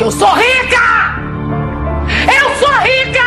[0.00, 1.14] Que eu sou rica!
[2.26, 3.20] Eu sou rica!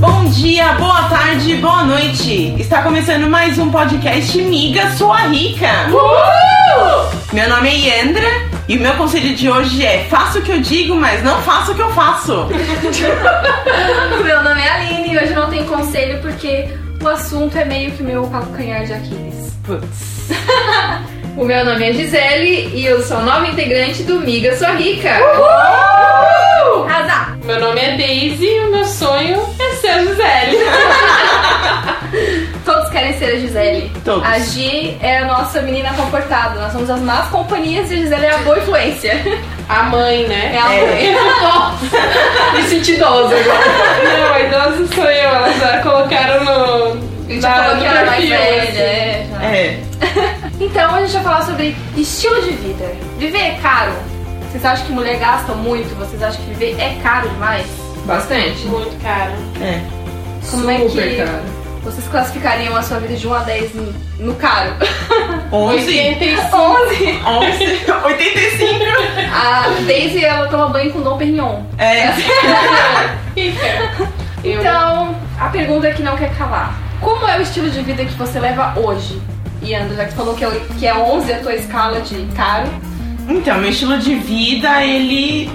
[0.00, 2.54] Bom dia, boa tarde, boa noite.
[2.58, 5.68] Está começando mais um podcast Miga Sua Rica.
[7.30, 10.62] Meu nome é Yandra e o meu conselho de hoje é: faça o que eu
[10.62, 12.46] digo, mas não faça o que eu faço.
[14.24, 16.70] Meu nome é Aline e hoje não tem conselho porque
[17.02, 19.52] o assunto é meio que meu calcanhar de Aquiles.
[19.62, 20.30] Putz.
[21.38, 25.08] O meu nome é Gisele e eu sou nova integrante do Miga Sua Rica.
[26.84, 27.38] Arrasar!
[27.44, 30.58] Meu nome é Daisy e o meu sonho é ser a Gisele.
[32.66, 33.88] Todos querem ser a Gisele.
[34.04, 34.28] Todos.
[34.28, 36.60] A Gi é a nossa menina comportada.
[36.60, 39.16] Nós somos as más companhias e a Gisele é a boa influência.
[39.68, 40.56] A mãe, né?
[40.56, 41.14] É a mãe.
[42.60, 43.60] Me senti idosa agora.
[44.02, 45.30] Não, a idosa sou eu.
[45.30, 46.94] Elas já colocaram no.
[47.28, 48.62] A gente já falou que ela é mais velha.
[48.62, 48.78] assim.
[48.80, 49.44] é, já.
[49.44, 49.87] É.
[50.60, 52.92] Então a gente vai falar sobre estilo de vida.
[53.18, 53.92] Viver é caro?
[54.50, 55.94] Vocês acham que mulher gasta muito?
[55.98, 57.66] Vocês acham que viver é caro demais?
[58.04, 58.64] Bastante.
[58.66, 59.32] Muito cara.
[59.60, 59.80] É.
[60.50, 61.58] Como é Super que- caro.
[61.84, 64.72] Vocês classificariam a sua vida de 1 a 10 no, no caro?
[65.52, 65.76] 11.
[65.76, 66.56] 85.
[66.56, 67.20] 11!
[67.24, 67.92] 11.
[68.04, 68.74] 85.
[69.32, 71.62] A Daisy, ela toma banho com Dom Perignon.
[71.78, 72.08] É.
[74.44, 76.78] Então, a pergunta que não quer calar.
[77.00, 79.20] Como é o estilo de vida que você leva hoje?
[79.62, 82.68] E André, já que falou que é, que é 11 a tua escala de caro.
[83.28, 85.50] Então, meu estilo de vida, ele,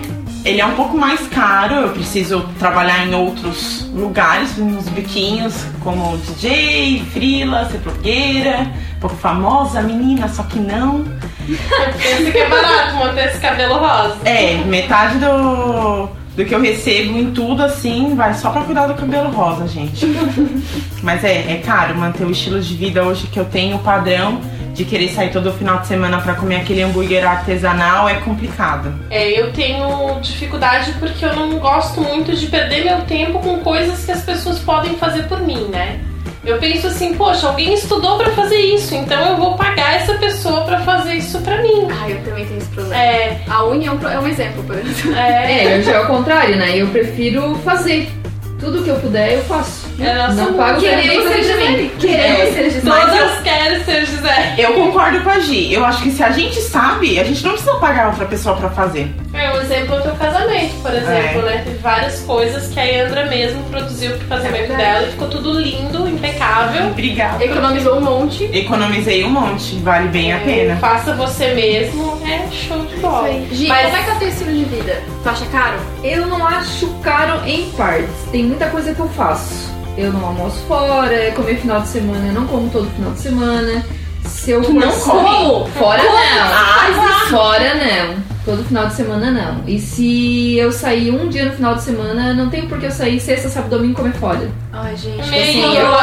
[0.46, 1.76] ele é um pouco mais caro.
[1.76, 9.16] Eu preciso trabalhar em outros lugares, nos biquinhos, como DJ, frila, ser blogueira, um pouco
[9.16, 11.04] famosa, menina, só que não.
[11.48, 14.18] Pensa que é barato manter esse cabelo rosa.
[14.26, 18.96] É, metade do, do que eu recebo em tudo, assim, vai só pra cuidar do
[18.96, 20.06] cabelo rosa, gente.
[21.04, 24.42] Mas é, é caro manter o estilo de vida hoje que eu tenho, o padrão
[24.74, 28.94] de querer sair todo final de semana pra comer aquele hambúrguer artesanal é complicado.
[29.12, 34.04] É, eu tenho dificuldade porque eu não gosto muito de perder meu tempo com coisas
[34.04, 36.00] que as pessoas podem fazer por mim, né?
[36.46, 40.62] Eu penso assim, poxa, alguém estudou pra fazer isso, então eu vou pagar essa pessoa
[40.66, 41.88] pra fazer isso pra mim.
[41.90, 42.96] Ah, eu também tenho esse problema.
[43.02, 45.16] É, A unha é um, é um exemplo, por exemplo.
[45.16, 46.76] é, É, eu já é o contrário, né?
[46.78, 48.12] Eu prefiro fazer.
[48.60, 49.83] Tudo que eu puder, eu faço.
[50.04, 51.44] É, nós Não ninguém Queremos ser.
[51.44, 51.92] Gisele.
[52.00, 52.52] Queremos É.
[52.52, 52.90] ser Gisele.
[52.90, 54.54] Mas Todas querem ser Gisele.
[54.62, 55.74] Eu concordo com a Gi.
[55.74, 58.70] Eu acho que se a gente sabe, a gente não precisa pagar outra pessoa pra
[58.70, 59.14] fazer.
[59.34, 61.62] É, um exemplo é o teu casamento, por exemplo, né?
[61.66, 65.60] Teve várias coisas que a Yandra mesmo produziu pro casamento É dela e ficou tudo
[65.60, 66.88] lindo, impecável.
[66.88, 67.44] Obrigada.
[67.44, 68.44] Economizou um monte.
[68.54, 70.76] Economizei um monte, vale bem a pena.
[70.78, 73.30] Faça você mesmo, é show de bola.
[73.52, 75.02] Gi, Mas- como é que é o teu estilo de vida?
[75.24, 75.80] Tu acha caro?
[76.04, 78.10] Eu não acho caro em partes.
[78.32, 79.73] Tem muita coisa que eu faço.
[79.98, 83.86] Eu não almoço fora, comer final de semana, eu não como todo final de semana.
[84.26, 85.28] Se eu Tu não for- come?
[85.36, 85.68] Como?
[85.68, 86.12] Fora não.
[86.12, 88.24] Ah, Fora não.
[88.46, 89.64] Todo final de semana não.
[89.68, 92.92] E se eu sair um dia no final de semana, não tem por que eu
[92.92, 94.52] sair sexta, sábado, domingo e comer fora.
[94.74, 95.30] Ai, gente.
[95.30, 95.96] Meio Assim, Sim, eu, eu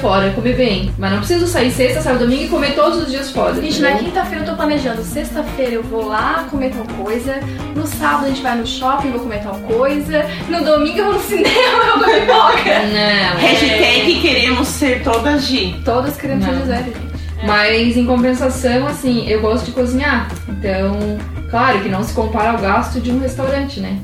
[0.00, 0.90] fora, comer bem.
[0.98, 3.54] Mas não preciso sair sexta, sábado, domingo e comer todos os dias fora.
[3.54, 4.08] Gente, na entendeu?
[4.08, 5.02] quinta-feira eu tô planejando.
[5.02, 7.40] Sexta-feira eu vou lá comer tal coisa.
[7.74, 10.26] No sábado a gente vai no shopping, vou comer tal coisa.
[10.48, 12.82] No domingo eu vou no cinema, eu vou comer pipoca.
[12.86, 13.40] Não.
[13.40, 15.80] Hashtag queremos ser todas Gi.
[15.84, 16.60] Todas querendo ser Não.
[16.60, 17.10] Gisele, gente.
[17.46, 20.28] Mas em compensação, assim, eu gosto de cozinhar.
[20.48, 21.18] Então,
[21.50, 23.98] claro que não se compara ao gasto de um restaurante, né?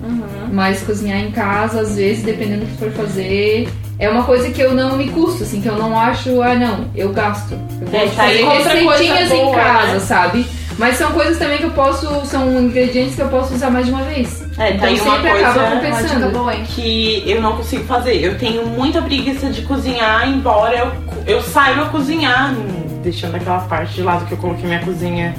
[0.50, 3.68] Mas cozinhar em casa, às vezes, dependendo do que for fazer,
[3.98, 6.86] é uma coisa que eu não me custo, assim, que eu não acho, ah não,
[6.94, 7.52] eu gasto.
[7.80, 10.00] Eu É, gosto de tá aí fazer receitinhas coisa em boa, casa, né?
[10.00, 10.46] sabe?
[10.78, 13.92] Mas são coisas também que eu posso, são ingredientes que eu posso usar mais de
[13.92, 14.42] uma vez.
[14.58, 16.28] É, tá então uma sempre acaba Uma dica compensando.
[16.38, 18.16] boa, que eu não consigo fazer.
[18.22, 20.92] Eu tenho muita preguiça de cozinhar, embora eu,
[21.36, 22.52] eu saiba cozinhar.
[22.52, 25.34] Hum, Deixando aquela parte de lado que eu coloquei minha cozinha.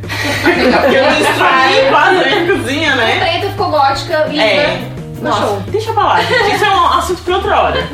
[0.00, 0.60] Porque
[0.96, 3.18] eu destruí quase a minha cozinha, né?
[3.18, 4.42] Preta ficou gótica, linda.
[4.42, 4.80] É.
[5.16, 5.60] No Nossa, show.
[5.68, 6.54] deixa pra lá, gente.
[6.54, 7.88] Isso é um assunto pra outra hora.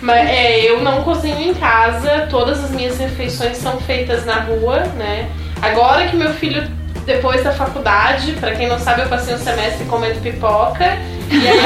[0.00, 4.80] Mas é, eu não cozinho em casa, todas as minhas refeições são feitas na rua,
[4.96, 5.28] né?
[5.60, 6.66] Agora que meu filho,
[7.04, 10.96] depois da faculdade, pra quem não sabe, eu passei um semestre comendo pipoca.
[11.30, 11.60] E aí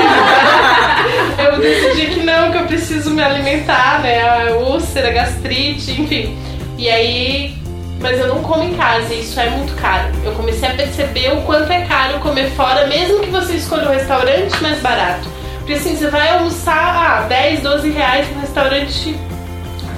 [1.39, 4.23] agora eu decidi que não, que eu preciso me alimentar, né?
[4.23, 6.39] A úlcera, gastrite, enfim.
[6.79, 7.60] E aí.
[8.01, 10.09] Mas eu não como em casa, e isso é muito caro.
[10.25, 13.93] Eu comecei a perceber o quanto é caro comer fora, mesmo que você escolha um
[13.93, 15.29] restaurante mais barato.
[15.59, 19.17] Porque assim, você vai almoçar ah, 10, 12 reais no restaurante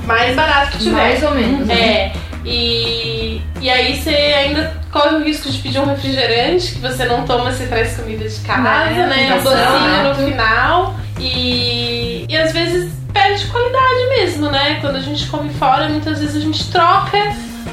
[0.04, 0.96] mais barato que tiver.
[0.96, 1.66] Mais ou menos.
[1.66, 1.74] né?
[1.74, 2.12] É,
[2.44, 7.24] e, e aí você ainda corre o risco de pedir um refrigerante que você não
[7.24, 9.26] toma se traz comida de casa, Não, né?
[9.32, 10.94] Um não docinho no final.
[11.20, 14.78] E, e às vezes perde qualidade mesmo, né?
[14.80, 17.18] Quando a gente come fora, muitas vezes a gente troca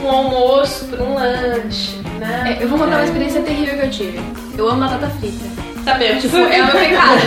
[0.04, 2.57] um almoço por um lanche, né?
[2.60, 4.22] É, eu vou contar uma experiência terrível que eu tive.
[4.57, 5.46] Eu amo batata frita.
[5.84, 6.22] Sabemos.
[6.24, 7.19] Tipo, é o meu pecado.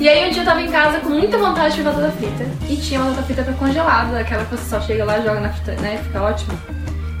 [0.00, 2.44] E aí um dia eu tava em casa com muita vontade de batata frita.
[2.68, 5.80] E tinha uma batata frita pré-congelada, aquela que você só chega lá, joga na frita,
[5.80, 6.00] né?
[6.02, 6.58] Fica ótimo.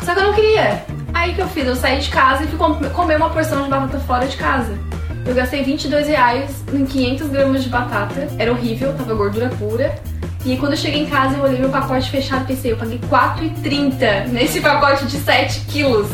[0.04, 0.84] Só que eu não queria.
[1.14, 1.66] Aí o que eu fiz?
[1.66, 4.76] Eu saí de casa e fui com- comer uma porção de batata fora de casa.
[5.24, 8.28] Eu gastei 22 reais em 500 gramas de batata.
[8.38, 9.94] Era horrível, tava gordura pura.
[10.44, 12.98] E quando eu cheguei em casa, eu olhei meu pacote fechado e pensei, eu paguei
[13.10, 16.08] 4,30 nesse pacote de 7 quilos.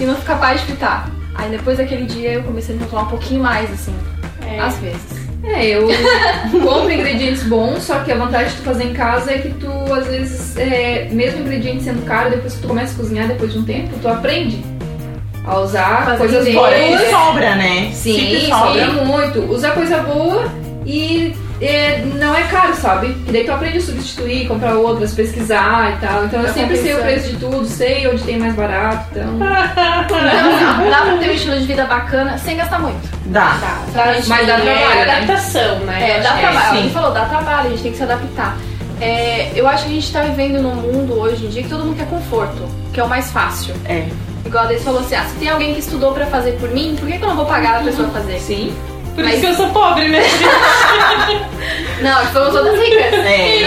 [0.00, 1.10] E não fui capaz de fritar.
[1.34, 3.94] Aí depois daquele dia eu comecei a me controlar um pouquinho mais, assim.
[4.48, 4.58] É.
[4.58, 5.24] Às vezes.
[5.42, 5.88] É, eu
[6.62, 9.68] compro ingredientes bons, só que a vantagem de tu fazer em casa é que tu,
[9.92, 13.52] às vezes, é, mesmo o ingrediente sendo caro, depois que tu começa a cozinhar depois
[13.52, 14.64] de um tempo, tu aprende
[15.46, 16.54] a usar Fazer coisas bem.
[16.54, 17.10] Fora que boas.
[17.10, 17.90] sobra, né?
[17.92, 19.40] Sim, Sempre sobra muito.
[19.52, 20.50] Usar coisa boa
[20.86, 23.14] e é, não é caro, sabe?
[23.26, 26.24] Que daí tu aprende a substituir, comprar outras, pesquisar e tal.
[26.24, 29.34] Então eu Tá sempre sei o preço de tudo, sei onde tem mais barato, então.
[29.34, 30.20] Então,
[30.90, 33.00] dá pra ter um estilo de vida bacana sem gastar muito.
[33.26, 33.56] Dá.
[33.60, 33.78] Dá.
[33.92, 35.02] Pra gente- Mas dá é trabalho, né?
[35.14, 36.10] adaptação, né?
[36.10, 36.68] É, Eu dá que trabalho.
[36.70, 36.78] sim.
[36.78, 38.56] A gente falou, dá trabalho, a gente tem que se adaptar.
[39.00, 41.84] É, eu acho que a gente tá vivendo num mundo hoje em dia que todo
[41.84, 43.74] mundo quer conforto, que é o mais fácil.
[43.86, 44.06] É.
[44.46, 46.94] Igual a Deise falou assim: ah, se tem alguém que estudou pra fazer por mim,
[46.98, 48.38] por que, que eu não vou pagar a pessoa fazer?
[48.38, 48.74] Sim.
[49.14, 50.20] Por Mas- isso que eu sou pobre, né?
[52.04, 53.14] Não, somos todas ricas.
[53.24, 53.64] É.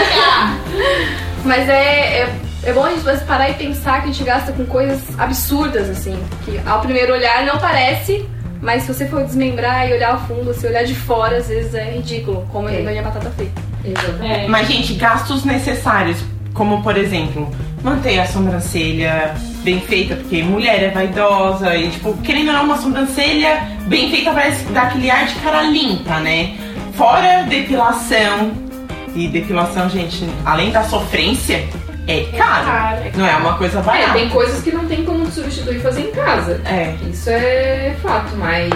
[1.43, 4.23] Mas é, é, é bom a gente às vezes, parar e pensar que a gente
[4.23, 6.17] gasta com coisas absurdas, assim.
[6.45, 8.27] Que ao primeiro olhar não parece,
[8.61, 11.73] mas se você for desmembrar e olhar a fundo, se olhar de fora, às vezes
[11.73, 12.79] é ridículo, como É.
[12.79, 13.61] eu ganhei batata frita.
[13.83, 14.45] Exatamente.
[14.45, 14.47] É.
[14.47, 16.17] Mas, gente, gastos necessários,
[16.53, 17.49] como por exemplo,
[17.81, 19.33] manter a sobrancelha
[19.63, 24.31] bem feita, porque mulher é vaidosa e, tipo, querendo ou não, uma sobrancelha bem feita
[24.31, 26.55] parece dar aquele ar de cara limpa, né?
[26.97, 28.51] Fora depilação.
[29.15, 31.67] E depilação, gente, além da sofrência,
[32.07, 32.65] é caro.
[32.65, 33.01] caro.
[33.15, 34.13] Não é uma coisa É, barata.
[34.13, 36.61] tem coisas que não tem como tu substituir e fazer em casa.
[36.65, 36.95] É.
[37.09, 38.71] Isso é fato, mas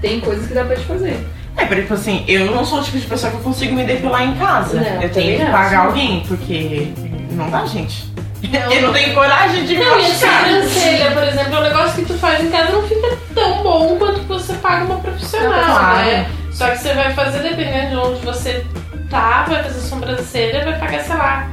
[0.00, 1.26] tem coisas que dá pra te fazer.
[1.58, 3.84] É, por exemplo, assim, eu não sou o tipo de pessoa que eu consigo me
[3.84, 4.78] depilar em casa.
[4.80, 5.52] Não, eu tenho que não.
[5.52, 6.88] pagar alguém, porque
[7.32, 8.04] não dá, gente.
[8.50, 8.72] Não.
[8.72, 11.94] Eu não tenho coragem de me Não, e a sobrancelha, por exemplo, é um negócio
[11.96, 15.96] que tu faz em casa não fica tão bom quanto você paga uma profissional, Claro.
[16.04, 16.26] né?
[16.56, 18.64] Só que você vai fazer, dependendo de onde você
[19.10, 21.50] tá, vai fazer sobrancelha, vai pagar, sei lá,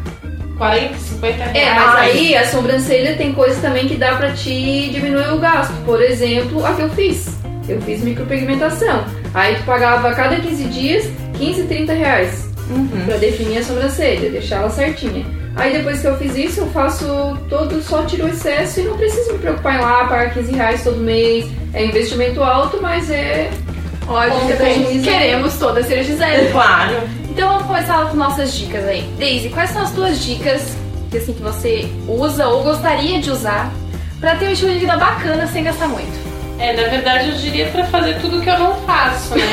[0.58, 1.56] 40, 50 reais.
[1.58, 5.74] É, mas aí a sobrancelha tem coisas também que dá pra te diminuir o gasto.
[5.84, 7.36] Por exemplo, a que eu fiz.
[7.68, 9.04] Eu fiz micropigmentação.
[9.34, 12.88] Aí tu pagava a cada 15 dias 15, 30 reais Uhum.
[13.06, 15.26] pra definir a sobrancelha, deixar ela certinha.
[15.56, 17.06] Aí depois que eu fiz isso, eu faço
[17.50, 20.84] todo, só tiro o excesso e não preciso me preocupar em lá, pagar 15 reais
[20.84, 21.46] todo mês.
[21.74, 23.50] É investimento alto, mas é.
[24.06, 24.48] Como
[24.90, 26.50] que queremos todas ser Gisele.
[26.54, 27.04] Claro.
[27.30, 29.02] Então vamos começar com nossas dicas aí.
[29.18, 30.78] Daisy, quais são as tuas dicas
[31.10, 33.72] que, assim, que você usa ou gostaria de usar
[34.20, 36.12] pra ter um estilo de vida bacana sem gastar muito?
[36.60, 39.44] É, na verdade eu diria pra fazer tudo que eu não faço, né?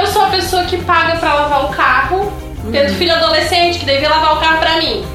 [0.00, 2.32] Eu sou a pessoa que paga pra lavar o carro,
[2.72, 5.04] tendo filho adolescente que devia lavar o carro pra mim.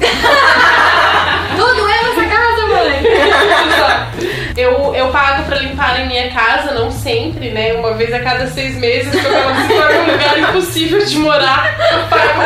[1.56, 3.02] Tudo é nessa casa, mãe!
[4.60, 7.72] Eu, eu pago pra limpar em minha casa, não sempre, né?
[7.74, 11.74] Uma vez a cada seis meses, quando ela se torna um lugar impossível de morar,
[11.92, 12.40] eu pago.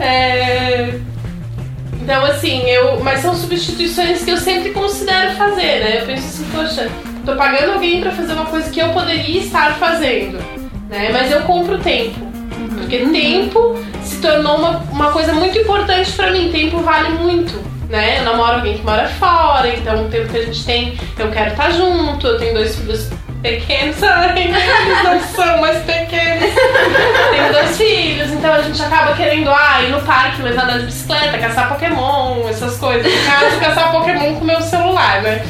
[0.00, 0.94] É...
[2.00, 2.98] Então, assim, eu.
[3.04, 5.98] Mas são substituições que eu sempre considero fazer, né?
[6.00, 6.88] Eu penso assim, poxa,
[7.24, 10.38] tô pagando alguém pra fazer uma coisa que eu poderia estar fazendo,
[10.88, 11.10] né?
[11.12, 12.18] Mas eu compro tempo.
[12.74, 16.50] Porque tempo se tornou uma, uma coisa muito importante pra mim.
[16.50, 18.20] Tempo vale muito, né?
[18.20, 21.50] Eu namoro alguém que mora fora, então o tempo que a gente tem, eu quero
[21.50, 22.26] estar junto.
[22.26, 23.10] Eu tenho dois filhos
[23.42, 26.54] pequenos, ai, eles não são mais pequenos.
[27.30, 31.38] tenho dois filhos, então a gente acaba querendo ah, ir no parque, levar de bicicleta,
[31.38, 33.12] caçar Pokémon, essas coisas.
[33.12, 35.44] No caso, caçar Pokémon com o meu celular, né?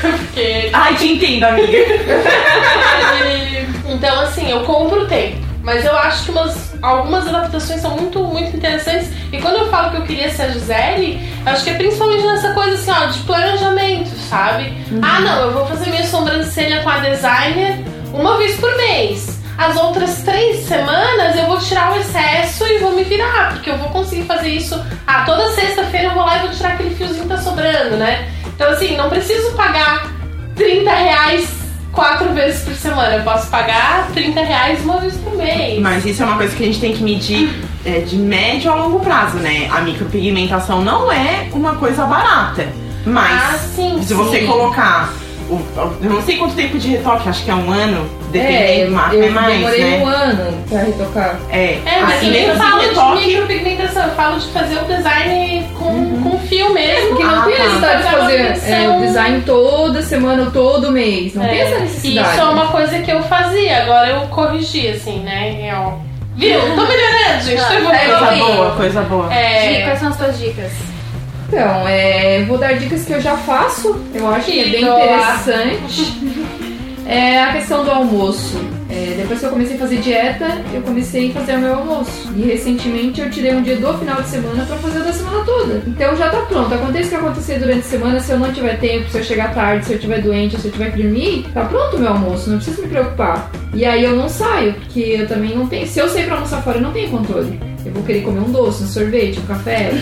[0.00, 1.78] Porque Ai, te entendo, amiga.
[3.26, 5.46] e, então, assim, eu compro tempo.
[5.62, 9.10] Mas eu acho que umas, algumas adaptações são muito, muito interessantes.
[9.32, 12.24] E quando eu falo que eu queria ser a Gisele, eu acho que é principalmente
[12.24, 14.72] nessa coisa assim, ó, de planejamento, sabe?
[15.02, 17.78] Ah, não, eu vou fazer minha sobrancelha com a designer
[18.12, 19.36] uma vez por mês.
[19.58, 23.78] As outras três semanas eu vou tirar o excesso e vou me virar, porque eu
[23.78, 24.78] vou conseguir fazer isso.
[25.06, 28.30] Ah, toda sexta-feira eu vou lá e vou tirar aquele fiozinho que tá sobrando, né?
[28.46, 30.12] Então, assim, não preciso pagar
[30.54, 31.65] 30 reais
[31.96, 33.16] quatro vezes por semana.
[33.16, 35.80] Eu posso pagar 30 reais uma vez por mês.
[35.80, 37.50] Mas isso é uma coisa que a gente tem que medir
[37.84, 39.68] é, de médio a longo prazo, né?
[39.72, 42.68] A micropigmentação não é uma coisa barata.
[43.04, 44.46] Mas Ah, sim, se você sim.
[44.46, 45.12] colocar
[45.48, 45.60] o-
[46.02, 49.12] eu não sei quanto tempo de retoque, acho que é um ano, É, dependendo, mas
[49.14, 49.98] eu é mais, demorei né?
[50.02, 51.36] um ano pra retocar.
[51.50, 54.76] É, É, mas assim, eu nem mesmo falo de retoque, micropigmentação, eu falo de fazer
[54.82, 57.08] o design com, com fio mesmo.
[57.10, 57.62] Porque não Ah, tem tá.
[57.64, 61.34] necessidade de Fazer é, o design toda semana ou todo mês.
[61.34, 62.28] Não tem essa É, necessidade.
[62.30, 65.70] Isso é uma coisa que eu fazia, agora eu corrigi, assim, né?
[65.72, 66.00] Eu...
[66.36, 66.60] Viu?
[66.60, 67.62] Tô melhorando, gente.
[67.62, 68.18] Tô É, evoluindo.
[68.18, 68.38] coisa Oi.
[68.56, 69.34] boa, coisa boa.
[69.34, 70.72] É, Quais são as tuas dicas?
[71.48, 73.98] Então, é, vou dar dicas que eu já faço.
[74.14, 75.00] Eu acho que, é Que bem doa.
[75.02, 76.12] interessante.
[77.08, 78.58] É a questão do almoço.
[78.90, 82.28] É, depois que eu comecei a fazer dieta, eu comecei a fazer o meu almoço.
[82.36, 85.44] E recentemente eu tirei um dia do final de semana pra fazer o da semana
[85.44, 85.82] toda.
[85.86, 86.74] Então já tá pronto.
[86.74, 89.54] Aconteça o que acontecer durante a semana, se eu não tiver tempo, se eu chegar
[89.54, 92.50] tarde, se eu estiver doente, se eu tiver que dormir, tá pronto o meu almoço,
[92.50, 93.50] não preciso me preocupar.
[93.74, 95.86] E aí eu não saio, porque eu também não tenho.
[95.86, 97.60] Se eu sair pra almoçar fora, eu não tenho controle.
[97.84, 99.92] Eu vou querer comer um doce, um sorvete, um café.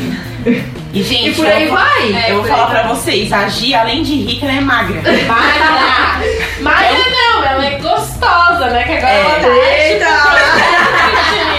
[0.94, 2.12] E, gente, e por aí eu, vou- vai.
[2.14, 5.02] É, eu vou por falar pra vocês, a Gi, além de rica, ela é magra.
[5.28, 6.13] Magra!
[7.44, 8.84] Não, ela é gostosa, né?
[8.84, 9.20] Que agora É.
[9.20, 10.24] ela tá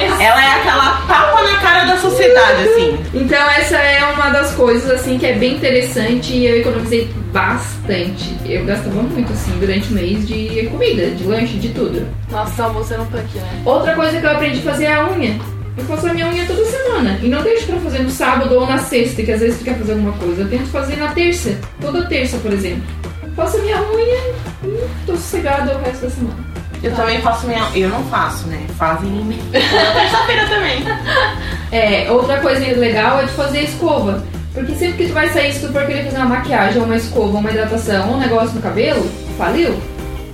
[0.09, 2.99] tipo, Ela é aquela tapa na cara da sociedade, assim.
[3.13, 8.35] Então essa é uma das coisas assim que é bem interessante e eu economizei bastante.
[8.45, 12.07] Eu gastava muito assim durante o mês de comida, de lanche, de tudo.
[12.31, 13.61] Nossa, almoço era um punk, né?
[13.65, 15.39] Outra coisa que eu aprendi a fazer é a unha.
[15.77, 17.19] Eu faço a minha unha toda semana.
[17.21, 19.75] E não deixo pra fazer no sábado ou na sexta, que às vezes tu quer
[19.77, 20.43] fazer alguma coisa.
[20.43, 21.57] Eu tento fazer na terça.
[21.81, 22.83] Toda terça, por exemplo.
[23.35, 24.17] Faço minha unha
[24.63, 26.45] e tô sossegada o resto da semana.
[26.81, 27.67] Eu também faço minha.
[27.75, 28.65] Eu não faço, né?
[28.77, 29.41] Fazem em mim.
[29.51, 30.83] Terça-feira também.
[31.71, 34.23] É, outra coisa legal é de fazer escova.
[34.53, 37.37] Porque sempre que tu vai sair, se tu for querer fazer uma maquiagem, uma escova,
[37.37, 39.05] uma hidratação, um negócio no cabelo,
[39.37, 39.75] faliu.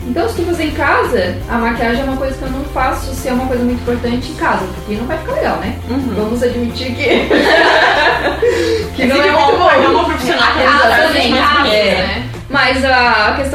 [0.08, 3.14] Então, se tu fazer em casa, a maquiagem é uma coisa que eu não faço
[3.16, 5.80] se é uma coisa muito importante em casa, porque não vai ficar legal, né?
[5.90, 6.14] Uhum.
[6.16, 7.30] Vamos admitir que.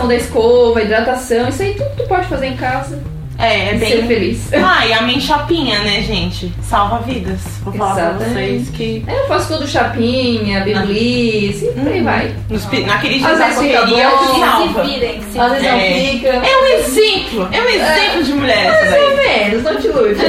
[0.07, 3.03] da escova, hidratação, isso aí tudo tu pode fazer em casa
[3.39, 4.07] É, é e ser bem.
[4.07, 4.49] feliz.
[4.55, 6.51] Ah, e a menchapinha, né, gente?
[6.63, 7.41] Salva vidas.
[7.63, 8.65] Vou falar pra Exatamente.
[8.65, 9.05] vocês que.
[9.07, 12.05] Aí eu faço tudo chapinha, biblis, e por aí Uhum.
[12.05, 12.35] vai.
[12.49, 14.85] Nos, naquele dia Às da correria, salva.
[14.85, 15.73] Se virem, se Às vezes É.
[15.73, 16.29] não fica.
[16.29, 17.49] É um exemplo.
[17.53, 20.21] É um exemplo de mulher essa Mais ou menos, não te ilude.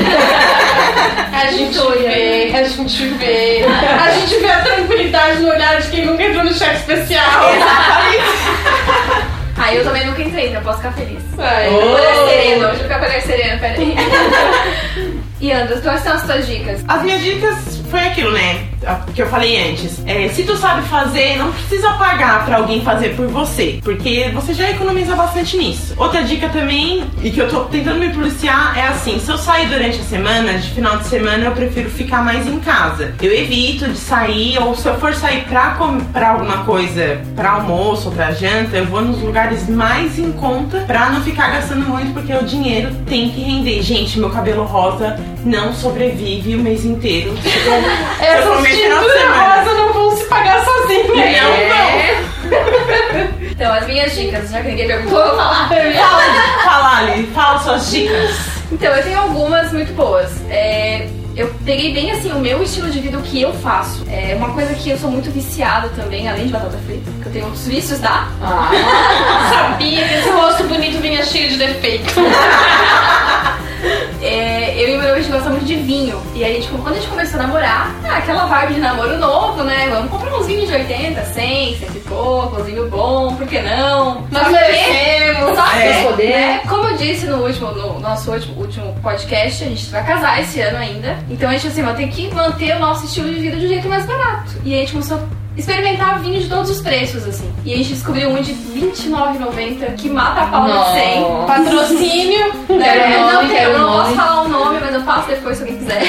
[1.37, 3.63] A gente vê, a gente vê.
[4.03, 7.23] A gente vê a tranquilidade no olhar de quem nunca entrou no cheque especial.
[9.67, 11.21] Aí eu também nunca entrei, então eu posso ficar feliz.
[11.35, 11.69] Vai.
[11.69, 11.93] Oh.
[11.93, 13.95] Olhar sereno, deixa eu ficar com olhar sereno, peraí.
[15.39, 16.83] e Andras, quais são as tuas dicas?
[16.87, 18.65] As minhas dicas foi aquilo, né?
[19.13, 20.01] Que eu falei antes.
[20.05, 23.79] É, se tu sabe fazer, não precisa pagar pra alguém fazer por você.
[23.83, 25.93] Porque você já economiza bastante nisso.
[25.97, 29.67] Outra dica também, e que eu tô tentando me policiar, é assim: se eu sair
[29.67, 33.13] durante a semana, de final de semana, eu prefiro ficar mais em casa.
[33.21, 38.09] Eu evito de sair, ou se eu for sair pra comprar alguma coisa pra almoço
[38.09, 42.13] ou pra janta, eu vou nos lugares mais em conta pra não ficar gastando muito,
[42.13, 43.81] porque o dinheiro tem que render.
[43.81, 47.33] Gente, meu cabelo rosa não sobrevive o mês inteiro.
[48.19, 51.19] Essas tinturas rosa não vão se pagar sozinhas.
[51.19, 52.23] É.
[53.41, 55.69] Então, as minhas dicas, já que ninguém perguntou, eu vou falar.
[55.69, 56.23] Fala,
[56.63, 58.35] fala ali, fala suas dicas.
[58.71, 60.31] Então, eu tenho algumas muito boas.
[60.49, 64.03] É, eu peguei bem assim o meu estilo de vida, o que eu faço.
[64.09, 67.31] É uma coisa que eu sou muito viciada também, além de batata frita, que eu
[67.31, 68.27] tenho outros vícios, tá?
[69.51, 72.13] Sabia que esse rosto bonito vinha cheio de defeitos.
[74.21, 76.21] É, eu e meu noivo a gente gosta muito de vinho.
[76.33, 79.63] E aí, tipo, quando a gente começou a namorar, ah, aquela vibe de namoro novo,
[79.63, 79.87] né?
[79.91, 83.59] Vamos comprar uns vinhos de 80, 100, 100 e pouco, um vinho bom, por que
[83.61, 84.25] não?
[84.31, 85.55] Nós merecemos.
[85.55, 86.27] Só que, É, poder.
[86.29, 90.41] né, como eu disse no último, no nosso último, último podcast, a gente vai casar
[90.41, 91.17] esse ano ainda.
[91.29, 93.69] Então a gente assim, vai ter que manter o nosso estilo de vida de um
[93.69, 94.51] jeito mais barato.
[94.65, 95.21] E aí a gente começou a
[95.59, 97.51] experimentar vinho de todos os preços, assim.
[97.65, 101.45] E a gente descobriu um de R$29,90 que mata a pau de 100.
[101.47, 102.45] Patrocínio.
[102.79, 102.96] É,
[105.27, 106.03] faço depois se alguém quiser.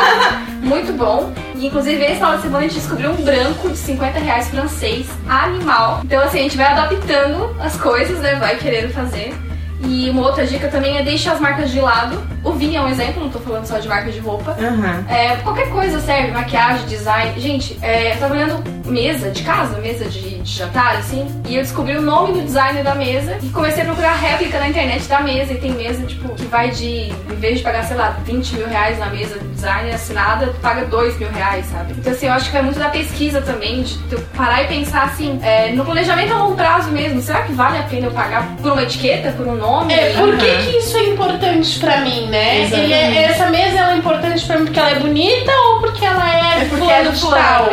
[0.62, 1.32] Muito bom.
[1.54, 5.06] E inclusive esse final de semana a gente descobriu um branco de 50 reais francês,
[5.28, 6.00] animal.
[6.04, 8.36] Então assim, a gente vai adaptando as coisas, né?
[8.36, 9.34] Vai querendo fazer.
[9.86, 12.22] E uma outra dica também é deixar as marcas de lado.
[12.42, 14.52] O vinho é um exemplo, não tô falando só de marca de roupa.
[14.52, 15.04] Aham.
[15.08, 17.38] É, qualquer coisa serve, maquiagem, design.
[17.38, 21.62] Gente, é, eu tava olhando mesa de casa, mesa de, de jantar, assim, e eu
[21.62, 25.20] descobri o nome do designer da mesa e comecei a procurar réplica na internet da
[25.20, 25.52] mesa.
[25.52, 28.68] E tem mesa, tipo, que vai de, em vez de pagar, sei lá, 20 mil
[28.68, 31.94] reais na mesa do designer assinada, tu paga 2 mil reais, sabe?
[31.98, 35.04] Então, assim, eu acho que vai muito da pesquisa também, de tu parar e pensar
[35.04, 38.46] assim, é, no planejamento a longo prazo mesmo, será que vale a pena eu pagar
[38.60, 39.94] por uma etiqueta, por um nome?
[39.94, 42.62] É, por que, que isso é importante pra mim, né?
[42.92, 46.28] É- essa mesa ela é importante pra mim porque ela é bonita ou porque ela
[46.58, 47.70] é, É porque é do de fulano, tal?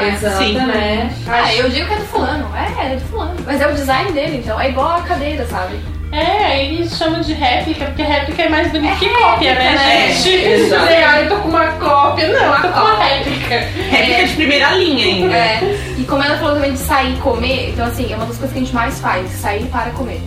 [0.68, 1.01] né?
[1.02, 1.10] É.
[1.28, 2.48] Ah, eu digo que é do fulano.
[2.56, 3.36] É, é do fulano.
[3.46, 4.60] Mas é o design dele, então.
[4.60, 5.80] É igual a cadeira, sabe?
[6.12, 9.62] É, aí eles chamam de réplica, porque réplica é mais bonito É que cópia, né,
[9.62, 10.08] réplica, né?
[10.12, 10.30] gente?
[10.46, 10.86] Exato.
[10.86, 12.28] Ah, eu tô com uma cópia.
[12.28, 13.60] Não, eu tô com uma réplica.
[13.90, 15.36] Réplica de primeira linha ainda.
[15.36, 15.60] É.
[15.98, 18.52] E como ela falou também de sair e comer, então assim, é uma das coisas
[18.52, 20.22] que a gente mais faz, sair para comer.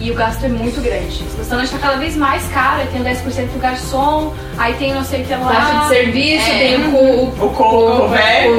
[0.00, 1.24] E o gasto é muito grande.
[1.34, 4.94] O restaurante tá cada vez mais caro, aí tem o 10% do garçom, aí tem
[4.94, 5.50] não sei o que lá.
[5.52, 6.58] Taxa de serviço, É.
[6.58, 8.56] tem o cu, o couvert,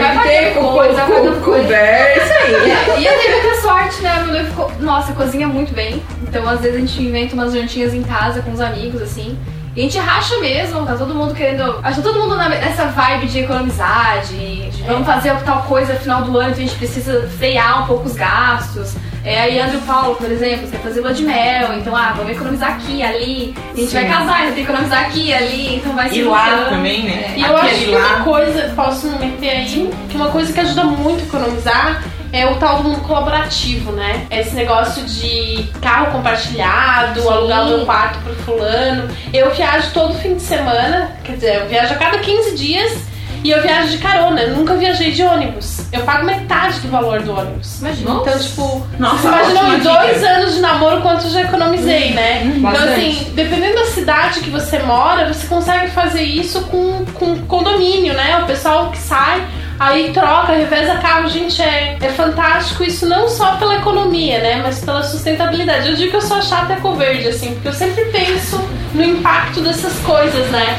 [0.00, 1.02] Vai tem o coisa.
[1.42, 2.70] couvert, isso aí.
[2.70, 4.20] É, E eu tive muita sorte, né?
[4.22, 4.72] Meu noivo ficou.
[4.80, 6.00] Nossa, cozinha muito bem.
[6.22, 9.36] Então, às vezes, a gente inventa umas jantinhas em casa com os amigos, assim.
[9.74, 11.78] E a gente racha mesmo, tá todo mundo querendo.
[11.82, 16.00] Acho que todo mundo nessa vibe de economizar, de, de vamos fazer tal coisa no
[16.00, 18.94] final do ano, então a gente precisa frear um pouco os gastos.
[19.24, 22.74] É, aí André Paulo, por exemplo, quer fazer lua de mel, então ah, vamos economizar
[22.74, 23.54] aqui, ali.
[23.74, 23.94] A gente Sim.
[23.94, 27.34] vai casar, então tem que economizar aqui, ali, então vai se E lá também, né?
[27.36, 27.98] E eu Aqui, acho que lá.
[28.16, 32.46] uma coisa, posso me meter aí, que uma coisa que ajuda muito a economizar é
[32.46, 34.26] o tal do mundo colaborativo, né?
[34.30, 37.28] Esse negócio de carro compartilhado, Sim.
[37.28, 39.08] alugar o meu quarto pro fulano.
[39.32, 43.08] Eu viajo todo fim de semana, quer dizer, eu viajo a cada 15 dias
[43.42, 44.40] e eu viajo de carona.
[44.42, 45.82] Eu nunca viajei de ônibus.
[45.92, 47.80] Eu pago metade do valor do ônibus.
[47.80, 48.10] Imagina.
[48.10, 50.28] Então, tipo, Nossa, em dois dica.
[50.28, 52.44] anos de namoro quanto eu já economizei, né?
[52.44, 52.90] Então, bastante.
[52.90, 58.38] assim, dependendo da cidade que você mora, você consegue fazer isso com, com condomínio, né?
[58.42, 59.46] O pessoal que sai,
[59.78, 64.60] aí troca, reveza carro, gente, é, é fantástico isso não só pela economia, né?
[64.62, 65.88] Mas pela sustentabilidade.
[65.88, 68.60] Eu digo que eu sou a chata eco-verde, assim, porque eu sempre penso
[68.94, 70.78] no impacto dessas coisas, né?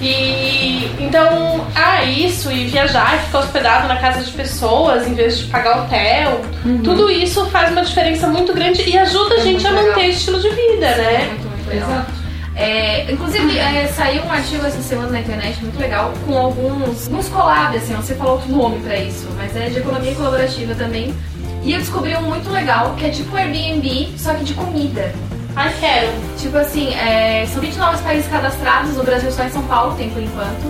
[0.00, 5.38] E então, ah, isso, e viajar e ficar hospedado na casa de pessoas em vez
[5.38, 6.40] de pagar hotel,
[6.82, 10.04] tudo isso faz uma diferença muito grande e ajuda a É gente a manter legal.
[10.10, 11.26] estilo de vida, né?
[11.28, 11.90] Muito, muito legal.
[11.90, 12.20] Exato.
[12.56, 17.28] É, inclusive, é, saiu um artigo essa semana na internet muito legal com alguns, alguns
[17.28, 21.14] collabs, assim, não sei falar outro nome pra isso, mas é de economia colaborativa também.
[21.62, 25.12] E eu descobri um muito legal que é tipo um Airbnb, só que de comida.
[25.56, 26.08] Ai, quero.
[26.38, 30.22] Tipo assim, é, são 29 países cadastrados, no Brasil só em São Paulo tem por
[30.22, 30.64] enquanto.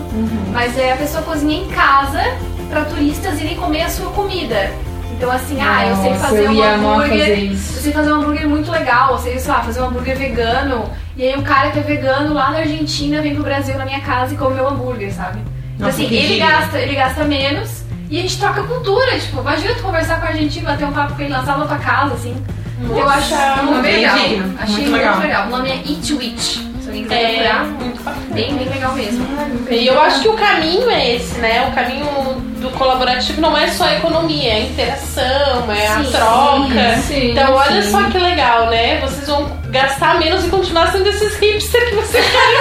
[0.51, 2.21] Mas é a pessoa cozinha em casa
[2.69, 4.71] pra turistas irem comer a sua comida.
[5.15, 7.51] Então assim, ah, eu sei Nossa, fazer eu um hambúrguer.
[7.51, 10.89] Eu sei fazer um hambúrguer muito legal, eu sei, sei lá, fazer um hambúrguer vegano.
[11.15, 14.01] E aí um cara que é vegano lá na Argentina vem pro Brasil na minha
[14.01, 15.39] casa e come meu hambúrguer, sabe?
[15.75, 19.73] Então Nossa, assim, ele gasta, ele gasta menos e a gente troca cultura, tipo, imagina
[19.73, 22.13] tu conversar com o argentino, bater um papo com ele na sala da tua casa,
[22.15, 22.35] assim.
[22.89, 24.15] Eu acho muito legal.
[24.59, 25.19] Achei muito legal.
[25.19, 25.47] legal.
[25.47, 26.57] O nome é Eat Witch.
[26.81, 28.25] Se alguém quiser É, procurar, muito bacana.
[28.31, 29.27] bem, bem legal mesmo.
[29.69, 31.67] E eu acho que o caminho é esse, né?
[31.67, 32.05] O caminho
[32.59, 36.97] do colaborativo não é só a economia, é a interação, é a Sim, troca.
[37.07, 37.91] sim, então, olha sim.
[37.91, 38.99] só que legal, né?
[39.01, 42.51] Vocês vão gastar menos e continuar sendo esses hipster que vocês querem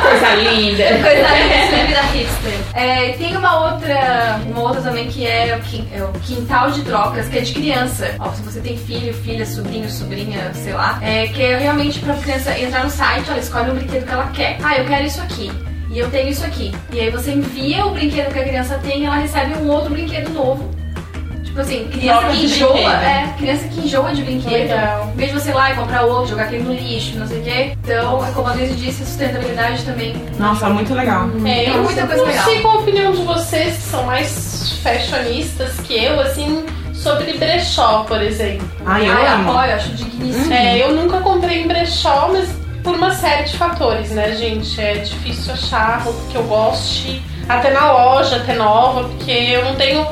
[0.02, 0.84] Coisa linda.
[0.84, 2.52] Coisa linda, vida hipster.
[2.74, 5.48] É, tem uma outra, uma outra também que é
[5.92, 8.14] é o quintal de trocas, que é de criança.
[8.18, 12.14] Ó, se você tem filho, filha, sobrinho, sobrinha, sei lá, é, que é realmente pra
[12.14, 14.58] criança entrar no site, ela escolhe um brinquedo que ela quer.
[14.62, 15.50] Ah, eu quero isso aqui.
[15.90, 16.72] E eu tenho isso aqui.
[16.92, 19.90] E aí você envia o brinquedo que a criança tem e ela recebe um outro
[19.90, 20.83] brinquedo novo.
[21.54, 22.88] Tipo assim, criança que enjoa, brinquedo.
[23.04, 24.52] é, criança que enjoa de brinquedo.
[24.52, 25.10] Legal.
[25.14, 27.38] Em vez de você ir lá e comprar outro, jogar aquele no lixo, não sei
[27.38, 27.72] o quê.
[27.80, 31.28] Então, é como a Luísa disse, a sustentabilidade também Nossa, muito legal.
[31.44, 32.44] É, Tem eu muita não coisa legal.
[32.44, 38.02] sei qual a opinião de vocês que são mais fashionistas que eu, assim, sobre brechó,
[38.08, 38.68] por exemplo.
[38.84, 39.52] Ai, eu Ai, amo.
[39.52, 40.52] apoio, acho digníssimo.
[40.52, 42.48] É, eu nunca comprei em brechó, mas
[42.82, 44.80] por uma série de fatores, né, gente?
[44.80, 49.76] É difícil achar roupa que eu goste, até na loja, até nova, porque eu não
[49.76, 50.04] tenho.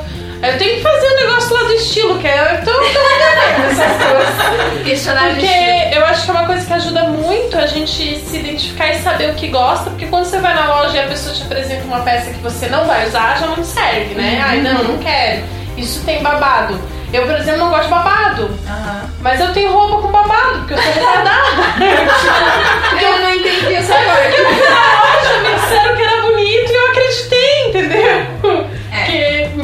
[0.43, 2.61] Eu tenho que fazer o negócio lá do estilo, que é.
[2.65, 4.35] Eu devendo essas coisas.
[5.35, 8.99] Porque eu acho que é uma coisa que ajuda muito a gente se identificar e
[8.99, 11.85] saber o que gosta, porque quando você vai na loja e a pessoa te apresenta
[11.85, 14.43] uma peça que você não vai usar, já não serve, né?
[14.45, 15.43] Ai, não, não quero.
[15.77, 16.79] Isso tem babado.
[17.13, 18.59] Eu, por exemplo, não gosto de babado.
[18.67, 19.09] Aham.
[19.21, 21.43] Mas eu tenho roupa com babado, porque eu sou retardada.
[23.01, 24.29] Eu não entendi isso agora.
[24.69, 28.32] Na loja me disseram que era bonito e eu acreditei, entendeu?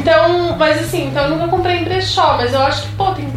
[0.00, 0.10] É.
[0.10, 3.28] Então, mas assim, então eu nunca comprei em brechó, mas eu acho que, pô, tem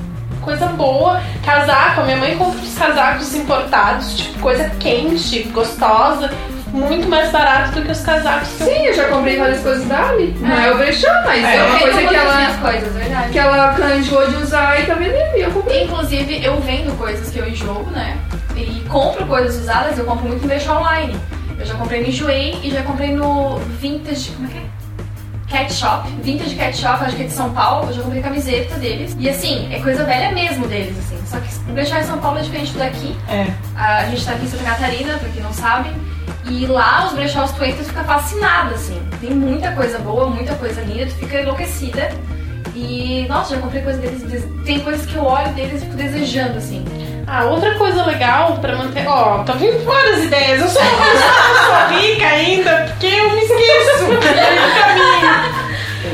[0.41, 1.21] coisa boa.
[1.45, 6.31] Casaco, a minha mãe compra os casacos importados, tipo, coisa quente, gostosa,
[6.67, 9.85] muito mais barato do que os casacos que eu Sim, eu já comprei várias coisas
[9.87, 10.35] da Ali.
[10.39, 13.31] Não é o brechó, mas é, Eu uma coisa que ela, coisas, verdade.
[13.31, 15.37] que ela canjou de usar e tá vendendo.
[15.37, 15.83] E eu comprei.
[15.83, 18.17] Inclusive, eu vendo coisas que eu enjoo, né?
[18.55, 21.15] E compro coisas usadas, eu compro muito em brechó online.
[21.59, 24.31] Eu já comprei no Enjoei e já comprei no Vintage.
[24.31, 24.72] Como é que é?
[25.53, 28.75] Cat Shop, Vintage Cat Shop, acho que é de São Paulo, eu já comprei camiseta
[28.79, 29.15] deles.
[29.19, 31.19] E assim, é coisa velha mesmo deles, assim.
[31.27, 33.15] Só que o brechó em São Paulo é diferente do daqui.
[33.29, 33.53] É.
[33.75, 35.91] A gente tá aqui em Santa Catarina, pra quem não sabe.
[36.45, 38.99] E lá os brechós tu entra e tu fica fascinada, assim.
[39.21, 42.09] Tem muita coisa boa, muita coisa linda, tu fica enlouquecida.
[42.73, 44.43] E, nossa, já comprei coisa deles.
[44.65, 46.83] Tem coisas que eu olho deles e fico desejando, assim.
[47.25, 49.07] Ah, outra coisa legal pra manter.
[49.07, 50.61] Ó, tá vindo várias ideias.
[50.61, 55.63] Eu só não vou falar sou rica ainda, porque eu me esqueço no caminho.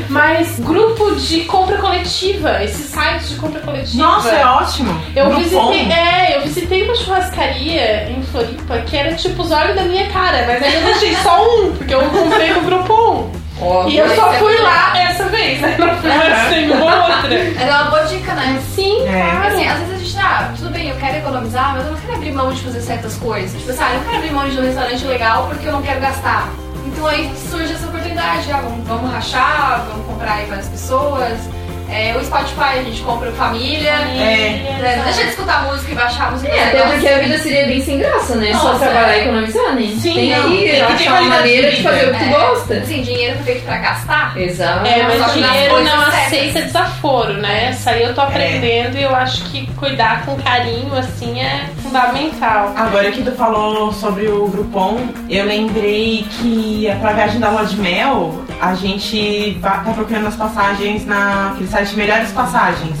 [0.08, 4.02] Mas grupo de compra coletiva, esses sites de compra coletiva.
[4.02, 5.00] Nossa, é ótimo.
[5.14, 9.82] Eu visitei, é, eu visitei uma churrascaria em Floripa que era tipo os olhos da
[9.82, 13.30] minha cara, mas aí eu deixei só um, porque eu comprei no Groupon.
[13.62, 15.76] Ó, E eu só é fui lá essa vez, né?
[15.78, 17.34] Não fui mais nenhuma outra.
[17.34, 18.58] É uma boa dica, né?
[18.74, 19.20] Sim, É.
[21.00, 23.58] quero economizar, mas eu não quero abrir mão de fazer certas coisas.
[23.58, 25.82] Tipo assim, ah, eu não quero abrir mão de um restaurante legal porque eu não
[25.82, 26.48] quero gastar.
[26.86, 31.38] Então aí surge essa oportunidade, ah, vamos, vamos rachar, vamos comprar aí várias pessoas.
[31.92, 33.90] É, o Spotify a gente compra família.
[33.90, 34.78] É.
[34.80, 36.52] É, deixa de escutar música e baixar a música.
[36.52, 38.52] É, até porque a vida seria bem sem graça, né?
[38.54, 39.18] Só Nossa, trabalhar é.
[39.18, 39.82] e economizar, né?
[40.00, 42.28] Sim, tem não, aí tem achar uma maneira de de fazer o que tu É.
[42.28, 42.74] gosta.
[42.74, 44.38] Assim, dinheiro foi feito pra gastar.
[44.38, 44.86] Exato.
[44.86, 46.14] É, mas Só dinheiro não certas.
[46.26, 47.66] aceita desaforo, né?
[47.70, 52.72] Essa aí eu tô aprendendo e eu acho que cuidar com carinho, assim, é fundamental.
[52.76, 54.96] Agora que tu falou sobre o Groupon,
[55.28, 61.04] eu lembrei que pra viagem da lua de mel, a gente tá procurando as passagens
[61.04, 62.96] naquele site Melhores Passagens,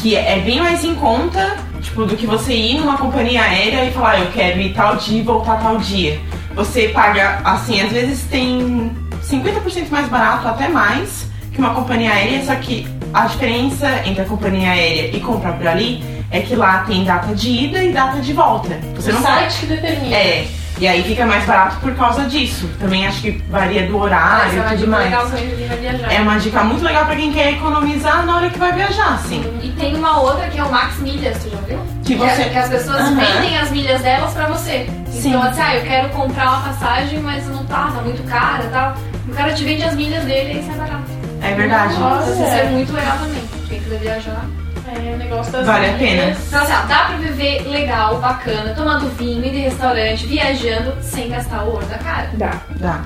[0.00, 3.92] que é bem mais em conta, tipo, do que você ir numa companhia aérea e
[3.92, 6.20] falar, eu quero ir tal dia e voltar tal dia.
[6.56, 8.90] Você paga, assim, às vezes tem
[9.22, 14.24] 50% mais barato, até mais, que uma companhia aérea, só que a diferença entre a
[14.24, 18.18] companhia aérea e comprar por ali é que lá tem data de ida e data
[18.20, 18.76] de volta.
[18.96, 20.16] Você o não site que determina.
[20.16, 20.46] é,
[20.78, 22.68] e aí fica mais barato por causa disso.
[22.80, 25.04] Também acho que varia do horário é uma e tudo dica mais.
[25.04, 26.12] legal também pra quem vai viajar.
[26.12, 29.44] É uma dica muito legal pra quem quer economizar na hora que vai viajar, assim.
[29.62, 31.78] E tem uma outra que é o Max Milhas, tu já viu?
[32.04, 33.14] Que Que, é- você- que as pessoas Aham.
[33.14, 34.88] vendem as milhas delas pra você.
[35.10, 35.28] Sim.
[35.28, 38.68] Então, assim, ah, eu quero comprar uma passagem, mas não tá, tá muito cara e
[38.68, 38.94] tal.
[39.28, 41.04] O cara te vende as milhas dele e aí sai barato.
[41.42, 41.96] É verdade.
[41.98, 42.30] Nossa.
[42.30, 43.42] Então, isso é muito legal também.
[43.68, 44.44] Quem quiser viajar.
[44.94, 46.36] É, o negócio das Vale a pena.
[46.46, 51.28] Então, assim, ó, dá pra viver legal, bacana, tomando vinho, indo em restaurante, viajando, sem
[51.30, 52.28] gastar o ouro da cara.
[52.34, 52.52] Dá.
[52.76, 53.00] Dá.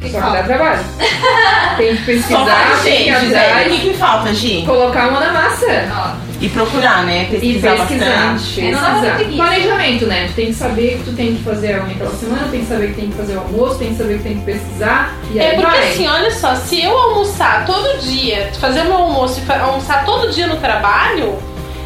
[0.00, 0.42] Que Só que dá falta?
[0.44, 0.84] trabalho.
[1.76, 3.66] tem que Só pesquisar, tem que gente, né?
[3.66, 4.62] O que, que falta, Gi?
[4.64, 5.66] colocar a mão na massa.
[5.92, 7.24] Ó, E procurar, né?
[7.24, 8.04] E Pesquisar pesquisar.
[8.06, 8.60] bastante.
[8.60, 9.14] É, pesquisar.
[9.16, 9.36] preguiça.
[9.42, 10.26] Planejamento, né?
[10.28, 12.60] Tu tem que saber o que tu tem que fazer a unha aquela semana, tem
[12.60, 15.14] que saber que tem que fazer o almoço, tem que saber que tem que pesquisar.
[15.32, 15.88] E aí É porque vai.
[15.90, 20.46] assim, olha só, se eu almoçar todo dia, fazer meu almoço e almoçar todo dia
[20.46, 21.36] no trabalho,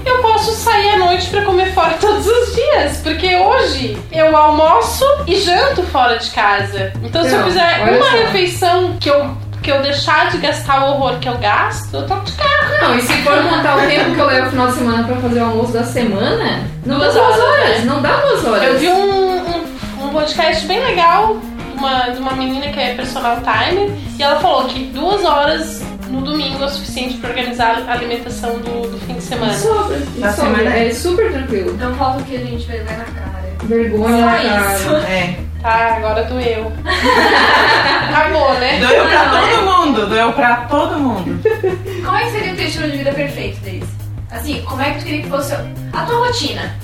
[0.04, 2.98] eu posso sair à noite pra comer fora todos os dias.
[3.02, 6.92] Porque hoje eu almoço e janto fora de casa.
[7.02, 8.16] Então se eu fizer uma só.
[8.18, 9.30] refeição que eu,
[9.62, 12.52] que eu deixar de gastar o horror que eu gasto, eu toco de carro.
[12.82, 15.16] Não, e se for contar o tempo que eu levo no final de semana pra
[15.16, 17.78] fazer o almoço da semana, não dá Duas duas horas, horas.
[17.78, 17.84] né?
[17.86, 18.62] Não dá duas horas.
[18.64, 22.94] Eu vi um, um, um podcast bem legal de uma, de uma menina que é
[22.94, 27.82] personal time e ela falou que duas horas no domingo é o suficiente pra organizar
[27.88, 29.54] a alimentação do, do fim de semana.
[29.54, 29.98] Sobra.
[30.18, 30.56] Da sobra.
[30.58, 30.76] semana.
[30.76, 31.76] É super tranquilo.
[31.78, 33.41] Não falta o que a gente vai ver na cara.
[33.64, 34.74] Vergonha na cara.
[34.74, 34.94] isso.
[34.96, 35.36] É.
[35.62, 36.72] Tá, agora doeu.
[38.08, 38.80] Acabou, né?
[38.80, 41.40] Doeu pra todo mundo, doeu pra todo mundo.
[42.04, 43.86] Como é que seria o teu estilo de vida perfeito, Deise?
[44.30, 46.74] Assim, como é que tu queria que fosse a tua rotina?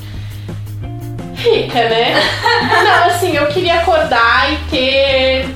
[1.34, 2.14] Rica, né?
[2.84, 5.48] Não, assim, eu queria acordar e ter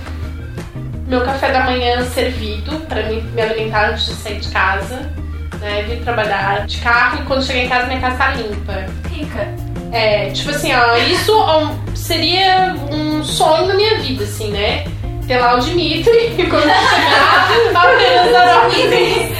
[1.07, 5.13] meu café da manhã servido pra mim me alimentar antes de sair de casa.
[5.61, 8.87] Né, vir trabalhar de carro e quando chegar em casa minha casa tá limpa.
[9.11, 9.49] Rica.
[9.92, 11.33] É, tipo assim, ó, isso
[11.94, 14.85] seria um sonho da minha vida, assim, né?
[15.28, 19.33] Ter lá o Dimitri e quando chegar, apenas dar ordem.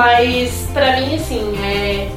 [0.00, 2.08] Mas pra mim, assim, é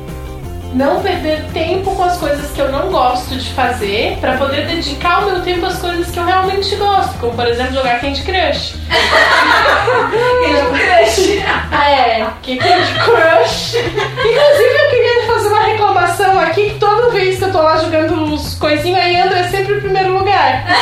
[0.74, 5.20] não perder tempo com as coisas que eu não gosto de fazer pra poder dedicar
[5.20, 8.76] o meu tempo às coisas que eu realmente gosto, como por exemplo jogar Candy Crush.
[11.74, 13.76] É, que Candy Crush.
[13.76, 18.34] Inclusive eu queria fazer uma reclamação aqui que toda vez que eu tô lá jogando
[18.34, 20.64] os coisinhos aí André é sempre o primeiro lugar.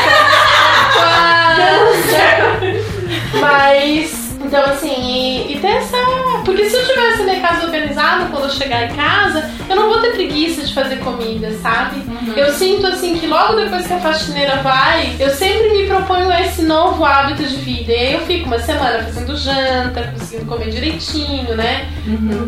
[3.42, 6.11] Mas, então assim, e, e ter essa.
[6.44, 10.00] Porque se eu tivesse minha casa organizada quando eu chegar em casa, eu não vou
[10.00, 12.02] ter preguiça de fazer comida, sabe?
[12.36, 16.64] Eu sinto assim que logo depois que a faxineira vai, eu sempre me proponho esse
[16.64, 17.92] novo hábito de vida.
[17.92, 21.88] E aí eu fico uma semana fazendo janta, conseguindo comer direitinho, né?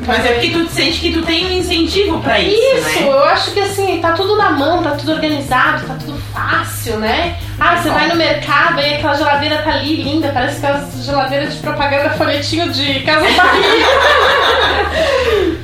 [0.05, 3.07] Mas é porque tu sente que tu tem um incentivo pra isso, Isso, né?
[3.07, 7.37] eu acho que assim, tá tudo na mão, tá tudo organizado, tá tudo fácil, né?
[7.65, 11.57] Ah, você vai no mercado e aquela geladeira tá ali linda, parece aquela geladeira de
[11.59, 13.85] propaganda folhetinho de Casa Bahia.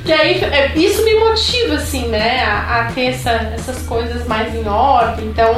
[0.04, 4.54] que aí, é, isso me motiva, assim, né, a, a ter essa- essas coisas mais
[4.54, 5.26] em ordem.
[5.26, 5.54] Então,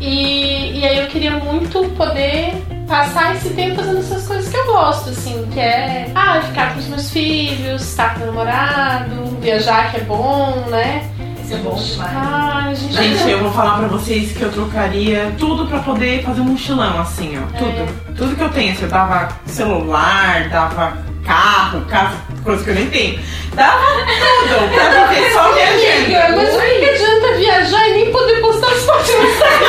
[0.00, 2.52] e, e aí eu queria muito poder
[2.86, 6.78] passar esse tempo fazendo essas coisas que eu gosto, assim, que é ah, ficar com
[6.78, 11.08] os meus filhos, estar com o namorado, viajar que é bom, né?
[11.52, 12.10] É bom demais.
[12.14, 16.40] Ah, gente, Gente, eu vou falar pra vocês que eu trocaria tudo pra poder fazer
[16.40, 17.58] um mochilão, assim, ó.
[17.58, 18.14] Tudo.
[18.16, 18.72] Tudo que eu tenho.
[18.72, 23.18] Assim, eu dava celular, dava carro, carro, coisa que eu nem tenho.
[23.54, 26.36] Dava tudo pra viver só viajando.
[26.36, 29.68] mas o que que adianta viajar e nem poder postar as fotos no Instagram?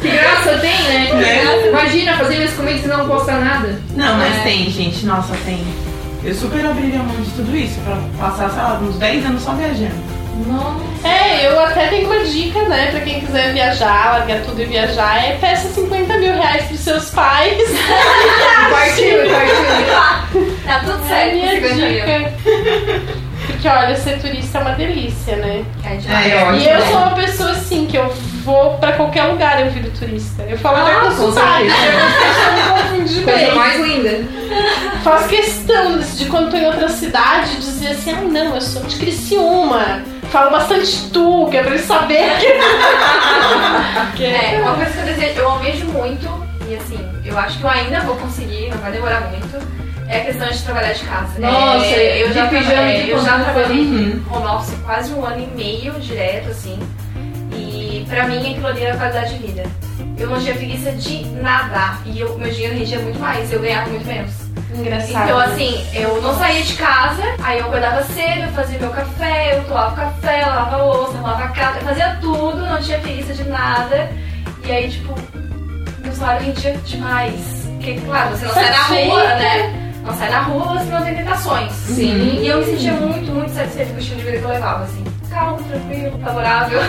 [0.00, 1.12] Que graça tem, né?
[1.14, 1.68] Né?
[1.68, 3.80] Imagina fazer minhas comidas e não postar nada.
[3.94, 4.40] Não, mas É.
[4.42, 5.06] tem, gente.
[5.06, 5.64] Nossa, tem.
[6.22, 9.52] Eu super abriria mão de tudo isso pra passar, sei lá, uns 10 anos só
[9.52, 10.13] viajando.
[10.46, 10.84] Nossa.
[11.08, 15.22] É, eu até tenho uma dica, né, pra quem quiser viajar, largar tudo e viajar,
[15.24, 17.56] é peça 50 mil reais pros seus pais.
[18.70, 20.54] Partiu, partiu.
[20.66, 21.88] Tá tudo É a certo, minha 50 mil.
[21.88, 22.32] dica.
[23.46, 25.64] Porque olha, ser turista é uma delícia, né?
[25.84, 26.32] É demais.
[26.32, 26.56] É, ótimo.
[26.60, 28.10] E eu sou uma pessoa assim, que eu
[28.42, 30.42] vou pra qualquer lugar eu viro turista.
[30.48, 33.54] Eu falo até Ah, com com sotaque, eu confundi Coisa bem.
[33.54, 34.24] mais linda.
[35.02, 38.96] Faço questão de quando tô em outra cidade dizer assim, ah não, eu sou de
[38.96, 40.02] Criciúma.
[40.34, 42.46] Falo bastante tu, que é pra eles saberem que...
[44.24, 47.70] É, uma coisa que eu desejo, eu almejo muito, e assim, eu acho que eu
[47.70, 49.64] ainda vou conseguir, não vai demorar muito,
[50.08, 51.38] é a questão de trabalhar de casa.
[51.38, 54.22] Nossa, é, eu já pijama trabalhei, eu já trabalhei Uhum.
[54.28, 56.80] home office quase um ano e meio direto, assim.
[57.52, 59.62] E pra mim aquilo ali era qualidade de vida.
[60.18, 61.98] Eu não tinha preguiça de nada.
[62.06, 64.32] E eu, meu dinheiro rendia muito mais, eu ganhava muito menos.
[64.72, 65.24] Engraçado.
[65.24, 69.58] Então, assim, eu não saía de casa, aí eu acordava cedo, eu fazia meu café,
[69.58, 73.34] eu tomava café, eu lavava louça, lavava a casa, eu fazia tudo, não tinha preguiça
[73.34, 74.10] de nada.
[74.64, 75.14] E aí, tipo,
[76.02, 77.68] meu salário rendia demais.
[77.74, 79.92] Porque, claro, você não sai na rua, né?
[80.02, 81.72] Não sai na rua, você não tem tentações.
[81.72, 82.40] Sim.
[82.40, 84.84] E eu me sentia muito, muito satisfeita com o estilo de vida que eu levava,
[84.84, 85.03] assim.
[85.34, 86.80] Calmo, tranquilo, favorável.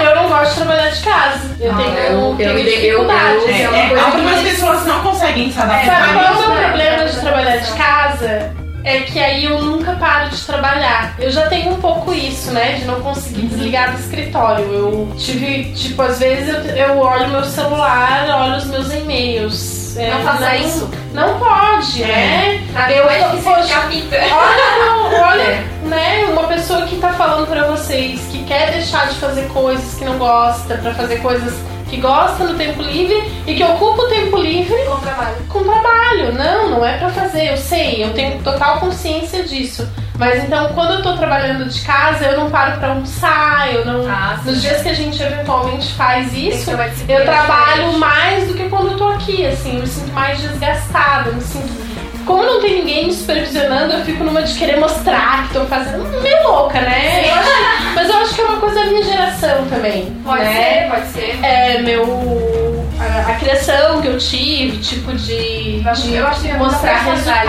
[0.00, 1.56] É, eu não gosto de trabalhar de casa.
[1.60, 3.36] Eu Ah, tenho, eu- tenho eu- eu- dificuldade.
[3.36, 6.12] eu- É, é é, algumas que- pessoas não conseguem se Sabe adaptar.
[6.14, 8.52] qual é o meu problema de trabalhar de casa?
[8.84, 11.14] É que aí eu nunca paro de trabalhar.
[11.20, 12.72] Eu já tenho um pouco isso, né?
[12.72, 14.64] De não conseguir desligar do escritório.
[14.64, 19.81] Eu tive, tipo, às vezes eu, eu olho meu celular, olho os meus e-mails.
[19.96, 20.90] É, Não faça isso.
[21.12, 22.62] Não pode, né?
[22.72, 24.16] Pra Eu- é difícil poxa, ficar fita.
[24.16, 25.64] Olha, olha, É.
[25.84, 30.04] né, uma pessoa que tá falando pra vocês que quer deixar de fazer coisas que
[30.04, 31.52] não gosta, pra fazer coisas
[31.92, 35.36] que gosta no tempo livre e que ocupa o tempo livre Com trabalho.
[35.46, 36.32] com trabalho.
[36.32, 39.86] Não, não é pra fazer, eu sei, eu tenho total consciência disso.
[40.18, 44.10] Mas então, quando eu tô trabalhando de casa, eu não paro pra almoçar, eu não.
[44.10, 44.40] Ah.
[44.42, 48.96] Nos dias que a gente eventualmente faz isso, eu trabalho mais do que quando eu
[48.96, 51.91] tô aqui, assim, eu me sinto mais desgastada, eu me sinto.
[52.26, 56.04] Como não tem ninguém me supervisionando, eu fico numa de querer mostrar que tô fazendo.
[56.22, 57.28] Meio louca, né?
[57.28, 60.16] Eu acho que- mas eu acho que é uma coisa da minha geração também.
[60.24, 60.52] Pode né?
[60.54, 61.44] ser, pode ser.
[61.44, 62.82] É, meu.
[63.00, 66.54] A, a criação que eu tive, tipo de, Eu acho- de eu acho que é
[66.54, 67.48] mostrar resultado.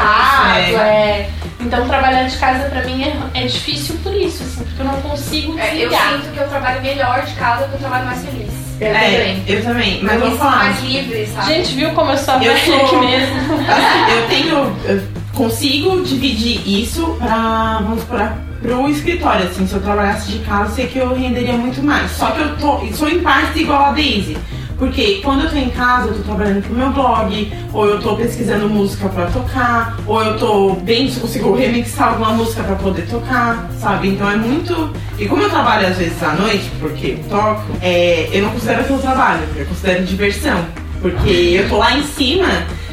[0.68, 1.30] isso, é.
[1.60, 5.00] Então trabalhar de casa pra mim é, é difícil por isso, assim, porque eu não
[5.02, 8.52] consigo É, eu sinto que eu trabalho melhor de casa porque eu trabalho mais feliz.
[8.84, 9.44] Eu É, também.
[9.48, 10.00] eu também.
[10.04, 10.58] Mas eu vou falar.
[10.66, 11.48] mais livre, sabe?
[11.54, 13.36] Gente, viu como eu sou Eu sou- aqui mesmo?
[13.70, 14.76] Assim, eu tenho.
[14.86, 15.02] Eu
[15.34, 17.80] consigo dividir isso pra.
[17.84, 21.52] Vamos para pro escritório, assim, se eu trabalhasse de casa, eu sei que eu renderia
[21.58, 22.10] muito mais.
[22.12, 24.38] Só que eu tô, sou em parte igual a Daisy.
[24.84, 28.18] Porque quando eu tô em casa, eu tô trabalhando pro meu blog, ou eu tô
[28.18, 33.08] pesquisando música pra tocar, ou eu tô bem se consigo remixar alguma música pra poder
[33.08, 34.10] tocar, sabe?
[34.10, 34.94] Então é muito.
[35.18, 38.82] E como eu trabalho às vezes à noite, porque eu toco, é, eu não considero
[38.82, 40.66] aquilo trabalho, eu considero diversão.
[41.02, 42.50] Porque eu tô lá em cima,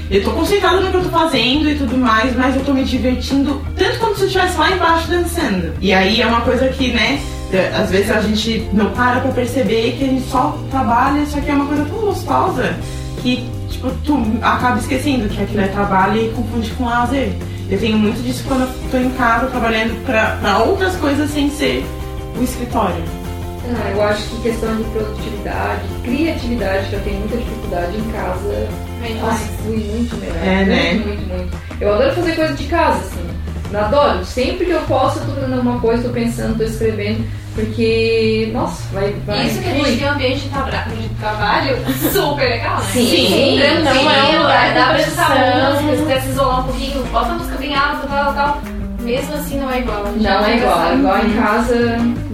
[0.09, 2.85] eu tô concentrada no que eu tô fazendo e tudo mais, mas eu tô me
[2.85, 5.75] divertindo tanto quanto se eu estivesse lá embaixo dançando.
[5.81, 7.21] E aí é uma coisa que, né,
[7.59, 11.51] às vezes a gente não para pra perceber que a gente só trabalha, só que
[11.51, 12.75] é uma coisa tão gostosa
[13.23, 17.33] que, tipo, tu acaba esquecendo que aquilo é trabalho e confunde com lazer.
[17.69, 21.51] Eu tenho muito disso quando eu tô em casa trabalhando pra, pra outras coisas sem
[21.51, 21.85] ser
[22.39, 23.03] o escritório.
[23.73, 28.69] Ah, eu acho que questão de produtividade, criatividade, que eu tenho muita dificuldade em casa,
[29.01, 29.51] nossa, demais.
[29.63, 30.37] flui muito melhor.
[30.37, 30.93] É, né?
[30.95, 31.57] Muito, muito, muito.
[31.81, 33.31] Eu adoro fazer coisa de casa, assim.
[33.73, 34.25] Eu adoro.
[34.25, 37.25] Sempre que eu posso, eu tô fazendo alguma coisa, tô pensando, tô escrevendo.
[37.55, 39.13] Porque, nossa, vai.
[39.27, 41.79] vai Isso que a gente tem um ambiente de, tra- de trabalho
[42.13, 42.85] super legal, né?
[42.93, 43.07] Sim.
[43.11, 43.59] Sim.
[43.61, 45.83] Tranquilo, Não é um lugar dá pra escutar pressão.
[45.83, 48.63] música, se quiser se isolar um pouquinho, bota a música bem alta, tal, tal.
[49.01, 50.05] Mesmo assim não é igual.
[50.17, 50.75] Não é igual.
[50.79, 50.95] conversar.
[50.99, 51.75] Igual em casa,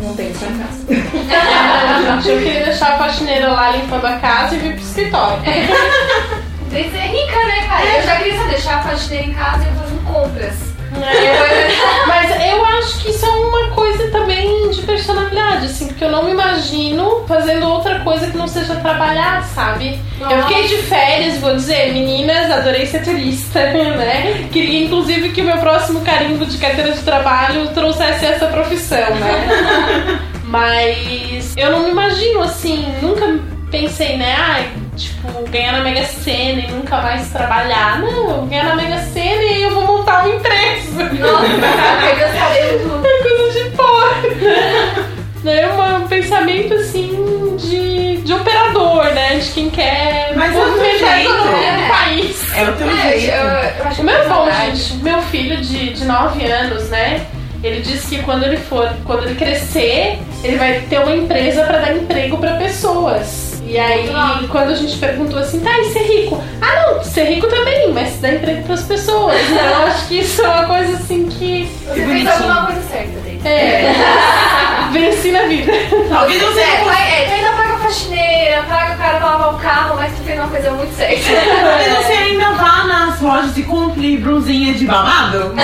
[0.03, 0.87] não tem só em casa.
[2.23, 5.39] Gente, eu queria deixar a faxineira lá limpando a casa e vir pro escritório.
[6.71, 7.85] Tem que ser rica, né, cara?
[7.97, 10.55] Eu já queria só deixar a faxineira em casa e eu fazendo compras.
[10.99, 16.11] É, Mas eu acho que isso é uma coisa também de personalidade, assim, porque eu
[16.11, 16.35] não me
[16.67, 20.01] imagino fazendo outra coisa que não seja trabalhar, sabe?
[20.21, 24.49] Eu fiquei de férias, vou dizer, meninas, adorei ser turista, né?
[24.51, 30.21] Queria inclusive que o meu próximo carimbo de carteira de trabalho trouxesse essa profissão, né?
[30.45, 33.39] Mas eu não me imagino assim, nunca
[33.71, 34.35] pensei, né?
[34.39, 38.01] Ai, tipo, ganhar na Mega Sena e nunca mais trabalhar.
[38.01, 41.05] Não, eu vou ganhar na Mega Sena e aí eu vou montar uma empresa.
[41.15, 43.07] Nossa, os cabelos tudo.
[43.07, 44.86] É coisa de porra.
[45.51, 49.37] É um pensamento assim de, de operador, né?
[49.39, 51.89] De quem quer Mas é outro movimentar a economia do É.
[51.89, 52.55] país.
[52.57, 53.35] É o teu É, jeito.
[53.35, 53.45] eu,
[53.79, 54.77] eu acho O meu bom, verdade.
[54.77, 57.27] gente, meu filho de, de 9 anos, né?
[57.63, 61.79] Ele disse que quando ele for, quando ele crescer, ele vai ter uma empresa pra
[61.79, 63.61] dar emprego pra pessoas.
[63.67, 64.09] E aí,
[64.49, 66.41] quando a gente perguntou assim, tá, e ser rico?
[66.61, 69.35] Ah, não, ser rico também, mas dar emprego pras pessoas.
[69.51, 71.69] Então, eu acho que isso é uma coisa assim que.
[71.89, 73.26] Você fez alguma coisa certa.
[73.47, 73.95] É.
[74.93, 75.73] Venci na vida.
[76.09, 79.97] Talvez não é, tu ainda paga a faxineira, paga o cara pra lavar o carro,
[79.97, 81.23] mas tu fez uma coisa muito certa.
[81.63, 85.55] Talvez você ainda vá nas lojas e compre blusinha de babado.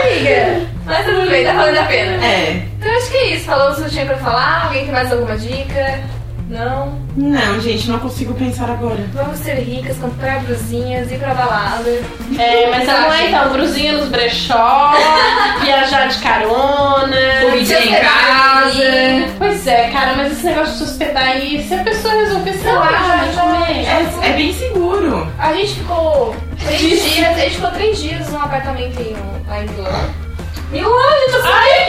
[0.00, 2.24] Amiga, mas tudo bem, tá valendo a pena.
[2.24, 2.62] É.
[2.78, 3.44] Então acho que é isso.
[3.46, 4.64] Falamos o que tinha pra falar.
[4.66, 6.00] Alguém tem mais alguma dica?
[6.48, 6.98] Não?
[7.14, 9.04] Não, gente, não consigo pensar agora.
[9.12, 11.90] Vamos ser ricas, comprar brusinhas, ir pra balada.
[12.38, 14.94] É, mas vamos lá então, brusinha nos brechó,
[15.62, 17.16] viajar de carona.
[17.42, 19.34] Comidinha em casa.
[19.36, 22.72] Pois é, cara, mas esse negócio de se hospedar aí, se a pessoa resolver, sei
[22.72, 23.86] Não, lá, mas também.
[23.86, 25.28] É, é bem seguro.
[25.38, 26.34] A gente ficou
[26.66, 29.14] três dias, a gente ficou três dias num apartamento em,
[29.46, 30.27] lá em Milão.
[30.70, 31.84] Milão, gente, eu Ai,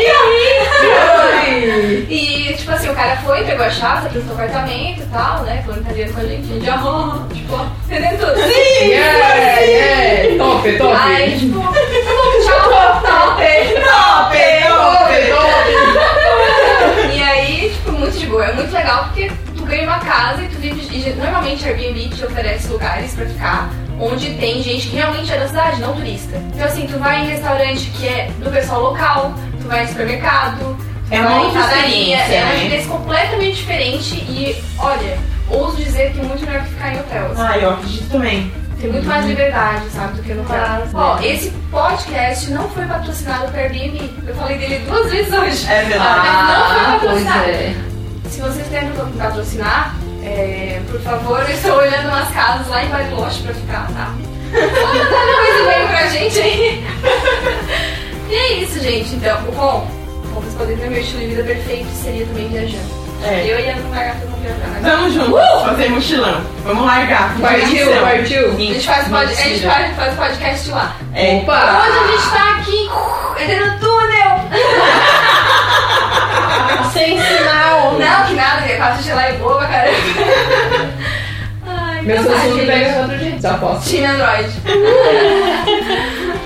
[2.07, 5.41] que E, tipo assim, o cara foi, pegou a chave, apresentou o apartamento e tal,
[5.43, 5.61] né?
[5.65, 6.49] Falando italiano com a gente.
[6.49, 8.39] A gente, tipo, entendendo tudo.
[8.39, 10.37] Yeah, yeah.
[10.37, 10.95] Top, top.
[10.95, 11.75] Aí, tipo, tá bom,
[12.45, 12.69] tchau,
[13.01, 13.43] top.
[13.83, 14.31] Top,
[14.95, 16.29] top,
[17.13, 18.45] E aí, tipo, muito de boa.
[18.45, 20.79] É muito legal porque tu ganha uma casa e tu vive.
[20.97, 25.37] E normalmente a Airbnb te oferece lugares pra ficar onde tem gente que realmente é
[25.37, 26.37] da cidade, não turista.
[26.53, 30.77] Então, assim, tu vai em restaurante que é do pessoal local, tu vai em supermercado,
[31.09, 32.17] tu É vai uma em padaria.
[32.17, 32.55] É uma né?
[32.55, 35.17] experiência completamente diferente e, olha,
[35.49, 37.25] ouso dizer que é muito melhor que ficar em hotel.
[37.31, 37.41] assim.
[37.41, 38.51] Ah, eu acredito também.
[38.79, 40.87] Tem muito mais liberdade, sabe, do que no hotel.
[40.93, 41.27] Ó, né?
[41.27, 44.09] esse podcast não foi patrocinado pelo Airbnb.
[44.25, 45.67] Eu falei dele duas vezes hoje.
[45.69, 46.27] É verdade.
[46.29, 47.49] Ah, não foi pois patrocinado.
[47.49, 47.75] é.
[48.29, 49.95] Se vocês me patrocinar,
[50.29, 54.13] é, por favor, eu estou olhando umas casas lá em Bariloche pra ficar, tá?
[54.51, 56.87] Manda coisa bem pra gente aí.
[58.29, 59.15] E é isso, gente.
[59.15, 59.87] Então, bom,
[60.57, 62.99] podem ver, meu estilo de vida perfeito seria também viajando.
[63.23, 63.43] É.
[63.45, 64.67] Eu ia não pagar pra não viajar.
[64.71, 66.41] mas- Vamos juntos fazer mochilão.
[66.63, 67.35] Vamos largar.
[67.41, 68.47] Partiu, partiu.
[68.47, 70.95] A gente faz, pod- a gente faz, faz podcast lá.
[71.13, 71.35] É.
[71.37, 71.81] Opa!
[71.85, 72.89] Hoje a gente tá aqui,
[73.43, 74.39] entrando no túnel.
[76.93, 77.93] Sem sinal.
[77.99, 79.89] Não, que nada, que a parte de lá é boa, cara.
[81.67, 83.89] Ai, Meu Samsung pega outro jeito, já posso.
[83.89, 84.49] Time Android.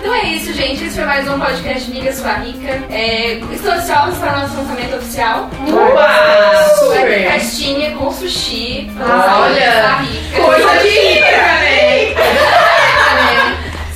[0.01, 0.83] então é isso, gente.
[0.83, 2.81] Esse foi mais um podcast Migas com a Rica.
[2.89, 5.49] É, estou ansiosa para o nosso lançamento oficial.
[5.93, 7.27] Vai ter Super!
[7.29, 8.91] Caixinha com sushi.
[8.99, 10.43] Ah, olha.
[10.45, 12.13] Coisa de rica, né?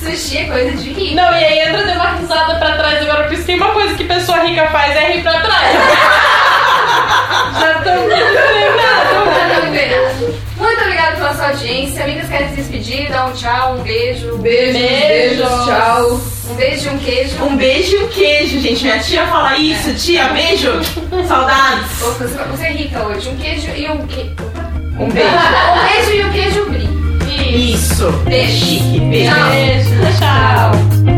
[0.00, 1.14] Sushi é coisa de rica.
[1.22, 4.04] Não, e aí entra deu uma risada pra trás, agora eu pensei uma coisa que
[4.04, 5.76] pessoa rica faz é rir pra trás.
[10.56, 12.04] Muito obrigada pela sua audiência.
[12.04, 14.36] Amigas querem se despedir, dar um tchau, um beijo.
[14.38, 15.64] Beijos, beijos, Beijos.
[15.66, 16.20] tchau.
[16.50, 17.44] Um beijo e um queijo.
[17.44, 18.82] Um beijo e um queijo, gente.
[18.84, 19.94] Minha tia fala isso.
[19.94, 20.72] Tia, beijo.
[21.26, 21.90] Saudades.
[22.00, 23.28] Você, você é rica hoje.
[23.28, 24.34] Um queijo e um queijo.
[24.98, 25.28] Um beijo.
[25.28, 27.72] Um beijo e um queijo brie.
[27.74, 28.10] Isso.
[28.26, 28.64] Beijo.
[28.66, 29.00] Chique.
[29.00, 29.30] Beijo.
[29.30, 29.50] Tchau.
[29.50, 31.17] Beijo, tchau.